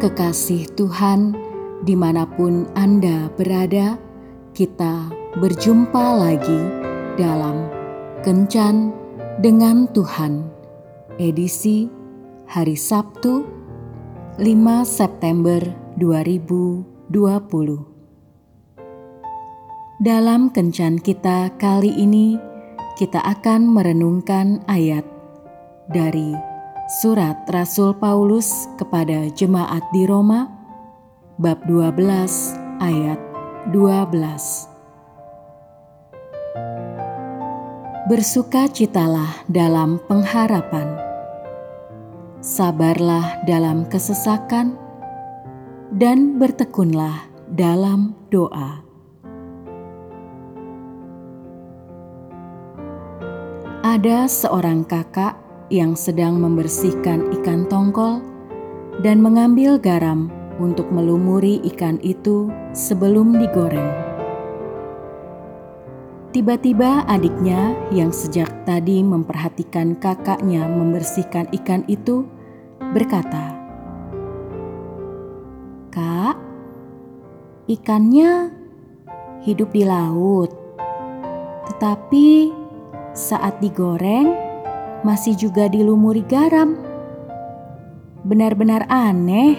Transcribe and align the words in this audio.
kekasih 0.00 0.64
Tuhan, 0.80 1.36
di 1.84 1.92
mana 1.92 2.24
pun 2.24 2.64
Anda 2.72 3.28
berada, 3.36 4.00
kita 4.56 5.12
berjumpa 5.36 6.16
lagi 6.16 6.56
dalam 7.20 7.68
Kencan 8.24 8.96
dengan 9.44 9.92
Tuhan, 9.92 10.48
edisi 11.20 11.84
hari 12.48 12.80
Sabtu 12.80 13.44
5 14.40 14.88
September 14.88 15.60
2020. 16.00 17.12
Dalam 20.00 20.48
Kencan 20.48 20.96
kita 20.96 21.52
kali 21.60 21.92
ini, 21.92 22.40
kita 22.96 23.20
akan 23.20 23.68
merenungkan 23.68 24.64
ayat 24.64 25.04
dari 25.92 26.51
Surat 26.90 27.46
Rasul 27.46 27.94
Paulus 27.94 28.66
kepada 28.74 29.30
jemaat 29.38 29.86
di 29.94 30.02
Roma 30.02 30.50
bab 31.38 31.62
12 31.70 31.94
ayat 32.82 33.22
12. 33.70 34.10
Bersukacitalah 38.10 39.46
dalam 39.46 40.02
pengharapan. 40.10 40.98
Sabarlah 42.42 43.46
dalam 43.46 43.86
kesesakan 43.86 44.74
dan 45.94 46.42
bertekunlah 46.42 47.30
dalam 47.46 48.18
doa. 48.26 48.82
Ada 53.86 54.26
seorang 54.26 54.82
kakak 54.82 55.41
yang 55.72 55.96
sedang 55.96 56.36
membersihkan 56.36 57.32
ikan 57.40 57.64
tongkol 57.64 58.20
dan 59.00 59.24
mengambil 59.24 59.80
garam 59.80 60.28
untuk 60.60 60.92
melumuri 60.92 61.64
ikan 61.72 61.96
itu 62.04 62.52
sebelum 62.76 63.40
digoreng. 63.40 63.88
Tiba-tiba 66.36 67.08
adiknya 67.08 67.72
yang 67.88 68.12
sejak 68.12 68.52
tadi 68.68 69.00
memperhatikan 69.00 69.96
kakaknya 69.96 70.68
membersihkan 70.68 71.48
ikan 71.60 71.88
itu 71.88 72.28
berkata, 72.92 73.56
"Kak, 75.92 76.36
ikannya 77.68 78.52
hidup 79.44 79.72
di 79.72 79.88
laut, 79.88 80.52
tetapi 81.68 82.52
saat 83.12 83.60
digoreng..." 83.60 84.41
masih 85.02 85.34
juga 85.34 85.66
dilumuri 85.66 86.22
garam. 86.26 86.78
Benar-benar 88.22 88.86
aneh. 88.86 89.58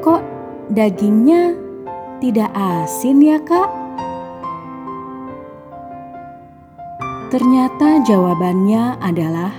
Kok 0.00 0.22
dagingnya 0.70 1.58
tidak 2.22 2.50
asin 2.54 3.18
ya, 3.22 3.38
Kak? 3.42 3.68
Ternyata 7.30 8.02
jawabannya 8.02 8.98
adalah 8.98 9.54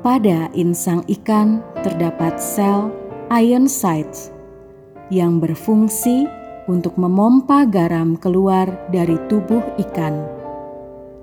pada 0.00 0.48
insang 0.56 1.04
ikan 1.04 1.60
terdapat 1.84 2.40
sel 2.40 2.88
iron 3.28 3.68
sites 3.68 4.32
yang 5.12 5.40
berfungsi 5.40 6.24
untuk 6.68 6.96
memompa 6.96 7.68
garam 7.68 8.16
keluar 8.16 8.68
dari 8.88 9.20
tubuh 9.28 9.60
ikan 9.88 10.37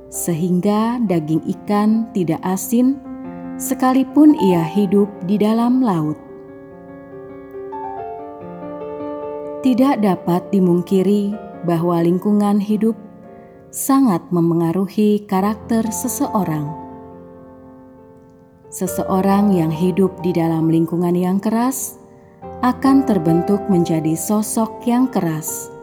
sehingga 0.10 1.02
daging 1.04 1.44
ikan 1.60 2.10
tidak 2.14 2.40
asin 2.46 3.00
sekalipun 3.56 4.36
ia 4.40 4.64
hidup 4.64 5.08
di 5.26 5.40
dalam 5.40 5.80
laut. 5.80 6.20
Tidak 9.66 10.06
dapat 10.06 10.54
dimungkiri 10.54 11.34
bahwa 11.66 11.98
lingkungan 12.06 12.62
hidup 12.62 12.94
sangat 13.74 14.22
memengaruhi 14.30 15.26
karakter 15.26 15.84
seseorang. 15.90 16.70
Seseorang 18.70 19.56
yang 19.58 19.74
hidup 19.74 20.14
di 20.22 20.36
dalam 20.36 20.70
lingkungan 20.70 21.18
yang 21.18 21.42
keras 21.42 21.98
akan 22.62 23.04
terbentuk 23.10 23.64
menjadi 23.72 24.14
sosok 24.14 24.86
yang 24.86 25.10
keras 25.10 25.75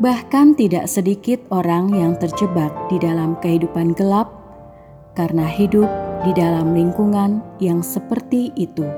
Bahkan 0.00 0.56
tidak 0.56 0.88
sedikit 0.88 1.44
orang 1.52 1.92
yang 1.92 2.16
terjebak 2.16 2.72
di 2.88 2.96
dalam 2.96 3.36
kehidupan 3.44 3.92
gelap 3.92 4.32
karena 5.12 5.44
hidup 5.44 5.92
di 6.24 6.32
dalam 6.32 6.72
lingkungan 6.72 7.44
yang 7.60 7.84
seperti 7.84 8.48
itu. 8.56 8.88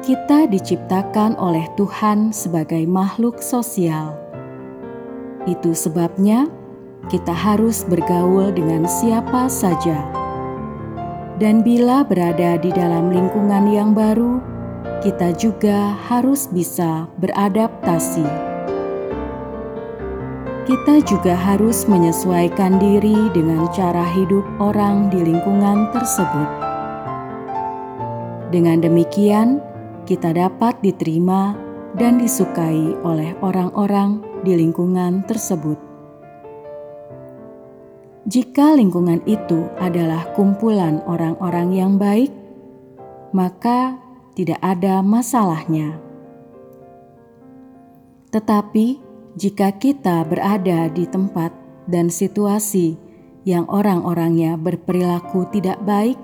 Kita 0.00 0.48
diciptakan 0.48 1.36
oleh 1.36 1.68
Tuhan 1.76 2.32
sebagai 2.32 2.80
makhluk 2.88 3.36
sosial. 3.44 4.16
Itu 5.44 5.76
sebabnya 5.76 6.48
kita 7.12 7.36
harus 7.36 7.84
bergaul 7.84 8.48
dengan 8.56 8.88
siapa 8.88 9.52
saja. 9.52 10.08
Dan 11.36 11.60
bila 11.60 12.00
berada 12.00 12.56
di 12.56 12.72
dalam 12.72 13.12
lingkungan 13.12 13.68
yang 13.68 13.92
baru, 13.92 14.51
kita 15.02 15.34
juga 15.34 15.98
harus 16.06 16.46
bisa 16.46 17.10
beradaptasi. 17.18 18.22
Kita 20.62 21.02
juga 21.02 21.34
harus 21.34 21.90
menyesuaikan 21.90 22.78
diri 22.78 23.26
dengan 23.34 23.66
cara 23.74 24.06
hidup 24.14 24.46
orang 24.62 25.10
di 25.10 25.18
lingkungan 25.26 25.90
tersebut. 25.90 26.48
Dengan 28.54 28.78
demikian, 28.78 29.58
kita 30.06 30.30
dapat 30.30 30.78
diterima 30.86 31.58
dan 31.98 32.22
disukai 32.22 32.94
oleh 33.02 33.34
orang-orang 33.42 34.22
di 34.46 34.54
lingkungan 34.54 35.26
tersebut. 35.26 35.82
Jika 38.30 38.78
lingkungan 38.78 39.18
itu 39.26 39.66
adalah 39.82 40.30
kumpulan 40.38 41.02
orang-orang 41.10 41.74
yang 41.74 41.98
baik, 41.98 42.30
maka 43.34 44.01
tidak 44.32 44.60
ada 44.64 45.04
masalahnya. 45.04 46.00
Tetapi 48.32 48.86
jika 49.36 49.76
kita 49.76 50.24
berada 50.24 50.88
di 50.88 51.04
tempat 51.04 51.52
dan 51.84 52.08
situasi 52.08 52.96
yang 53.44 53.68
orang-orangnya 53.68 54.56
berperilaku 54.56 55.44
tidak 55.52 55.76
baik, 55.84 56.16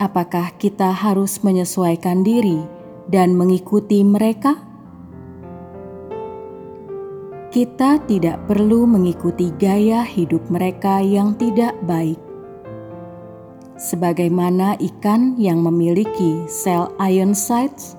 apakah 0.00 0.56
kita 0.56 0.88
harus 0.88 1.44
menyesuaikan 1.44 2.24
diri 2.24 2.64
dan 3.12 3.36
mengikuti 3.36 4.00
mereka? 4.00 4.56
Kita 7.50 7.98
tidak 8.06 8.46
perlu 8.46 8.86
mengikuti 8.86 9.50
gaya 9.58 10.06
hidup 10.06 10.46
mereka 10.48 11.02
yang 11.02 11.34
tidak 11.34 11.74
baik 11.82 12.29
sebagaimana 13.80 14.76
ikan 14.76 15.40
yang 15.40 15.64
memiliki 15.64 16.44
sel 16.44 16.92
ion 17.00 17.32
sites, 17.32 17.96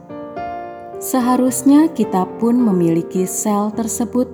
seharusnya 1.02 1.90
kita 1.90 2.30
pun 2.38 2.53
memiliki 2.62 3.25
sel 3.25 3.74
tersebut 3.74 4.30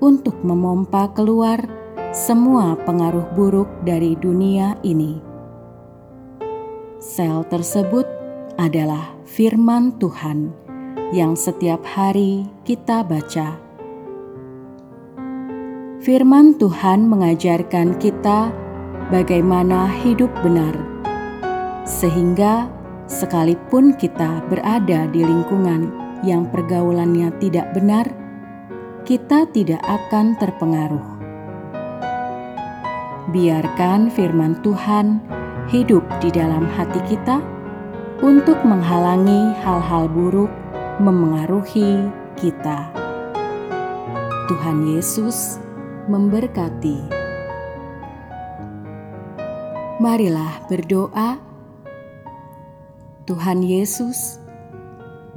untuk 0.00 0.40
memompa 0.40 1.12
keluar 1.12 1.60
semua 2.16 2.74
pengaruh 2.88 3.28
buruk 3.36 3.68
dari 3.84 4.16
dunia 4.16 4.80
ini. 4.80 5.20
Sel 6.96 7.44
tersebut 7.52 8.08
adalah 8.56 9.12
firman 9.28 9.92
Tuhan 10.00 10.52
yang 11.12 11.36
setiap 11.36 11.84
hari 11.84 12.48
kita 12.64 13.04
baca. 13.04 13.60
Firman 16.02 16.58
Tuhan 16.58 17.06
mengajarkan 17.06 17.94
kita 18.00 18.61
bagaimana 19.12 19.92
hidup 20.00 20.32
benar, 20.40 20.72
sehingga 21.84 22.64
sekalipun 23.04 23.92
kita 24.00 24.40
berada 24.48 25.04
di 25.12 25.20
lingkungan 25.20 25.92
yang 26.24 26.48
pergaulannya 26.48 27.28
tidak 27.36 27.68
benar, 27.76 28.08
kita 29.04 29.44
tidak 29.52 29.84
akan 29.84 30.32
terpengaruh. 30.40 31.06
Biarkan 33.36 34.08
firman 34.08 34.56
Tuhan 34.64 35.20
hidup 35.68 36.02
di 36.24 36.32
dalam 36.32 36.64
hati 36.72 37.04
kita 37.04 37.44
untuk 38.24 38.56
menghalangi 38.64 39.52
hal-hal 39.60 40.08
buruk 40.08 40.50
memengaruhi 41.00 42.08
kita. 42.40 42.88
Tuhan 44.48 44.84
Yesus 44.88 45.62
memberkati. 46.08 47.21
Marilah 50.02 50.66
berdoa. 50.66 51.38
Tuhan 53.22 53.62
Yesus, 53.62 54.42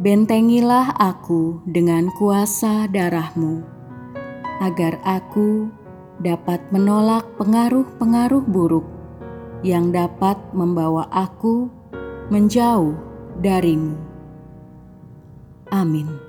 bentengilah 0.01 0.89
aku 0.97 1.61
dengan 1.69 2.09
kuasa 2.17 2.89
darahmu, 2.89 3.61
agar 4.65 4.97
aku 5.05 5.69
dapat 6.17 6.65
menolak 6.73 7.29
pengaruh-pengaruh 7.37 8.41
buruk 8.49 8.89
yang 9.61 9.93
dapat 9.93 10.41
membawa 10.49 11.05
aku 11.13 11.69
menjauh 12.33 12.97
darimu. 13.45 13.93
Amin. 15.69 16.24